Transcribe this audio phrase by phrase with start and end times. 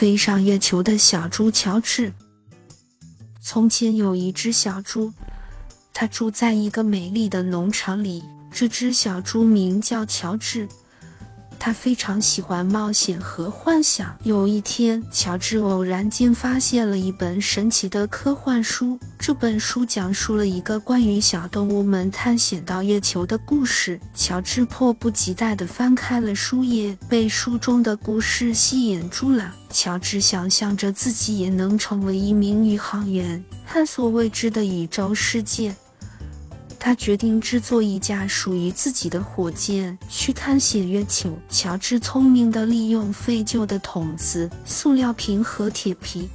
[0.00, 2.14] 飞上月球的小猪乔治。
[3.38, 5.12] 从前有一只小猪，
[5.92, 8.24] 它住在一个美丽的农场里。
[8.50, 10.66] 这只小猪名叫乔治。
[11.60, 14.16] 他非常喜欢冒险和幻想。
[14.22, 18.98] 有一天，乔治偶然间发现了一本神奇的科幻书。
[19.18, 24.00] 这本书讲述了一个关于小动物们探险到月球的故事。
[24.14, 29.54] 乔治迫不及待地翻开了书页，被书中的故事吸引住了。
[29.68, 35.76] 乔治想象着自己也能成为一名宇航员，探索未知的宇宙世界。
[36.80, 41.38] 他决定制作一架属于自己的火箭，去探险月球。
[41.50, 46.28] 乔治聪明地利用废旧的桶子、塑料瓶和铁皮，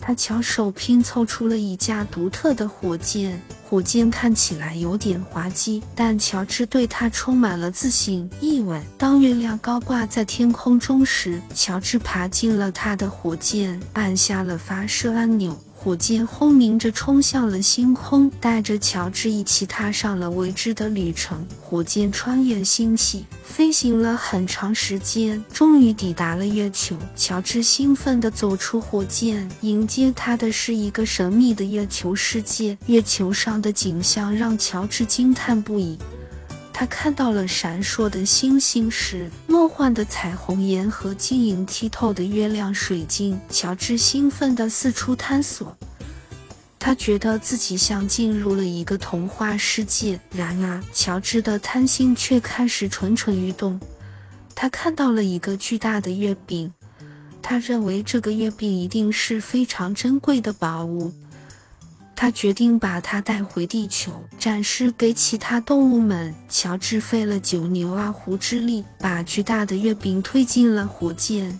[0.00, 3.40] 他巧手拼凑出了一架独特的火箭。
[3.68, 8.28] 火箭看起来有点滑稽，但乔治对它充满了自信。
[8.40, 15.56] 意外，当月亮高挂在天空中时，乔治爬进了他的火箭，按下了发射按钮。
[15.82, 21.42] 火箭轰鸣着冲向了星空，带着乔治一起踏上了未知的旅程。
[21.58, 26.94] 火箭穿越星系，飞行了很长时间，终于抵达了月球。
[27.16, 32.76] 乔治兴奋地走出火箭，迎接他的是一个神秘的月球世界。
[32.84, 35.98] 月球上的景象让乔治惊叹不已。
[36.80, 43.38] 他看到了闪烁的星星时，梦幻的彩虹岩和晶莹剔透的月亮水晶。
[43.50, 45.76] 乔治兴奋地四处探索，
[46.78, 50.18] 他觉得自己像进入了一个童话世界。
[50.32, 53.78] 然而，乔治的贪心却开始蠢蠢欲动。
[54.54, 56.72] 他看到了一个巨大的月饼，
[57.42, 61.12] 他认为这个月饼一定是非常珍贵的宝物。
[62.20, 66.34] 他决定把它带回地球，展示给其他动物们。
[66.50, 71.58] 乔治费了九牛二虎之力，把巨大的月饼推进了火箭。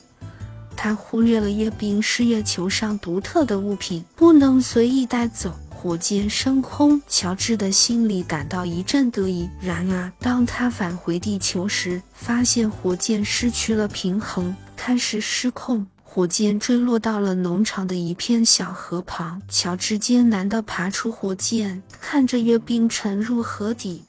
[0.77, 5.51] 他忽略了月饼是月球上独特的物品，不能随意带走。
[5.71, 9.49] 火箭升空，乔治的心里感到一阵得意。
[9.63, 15.87] 然而，当他返回地球时，发现火箭失去了平衡，开始失控。
[16.13, 24.03] 火箭坠落到了农场的一片小河旁，乔治艰难地爬出火箭，看着月饼沉入河底，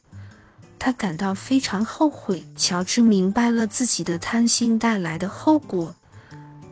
[0.80, 2.44] 他感到非常后悔。
[2.56, 5.94] 乔治明白了自己的贪心带来的后果。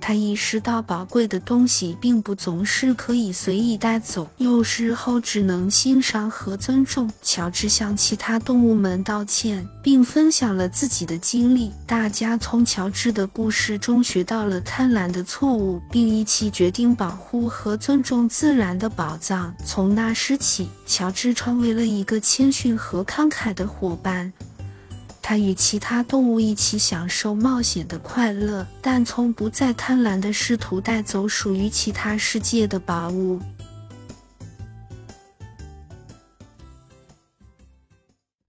[0.01, 7.11] 他意识到，宝贵的东西并不总是可以随意带走，有时候只能欣赏和尊重。
[7.21, 11.71] 乔治向其他动物们道歉，并分享了自己的经历。
[11.85, 19.53] 大家从乔治的故事中学到了贪婪的错误，并一起决定保护和尊重自然的宝藏。
[19.63, 24.31] 从那时起，乔治成为了一个谦逊和慷慨的伙伴。
[25.29, 33.39] 他与其他动物一起享受冒险的快乐，但从不再贪婪地试图带走属于其他世界的宝物。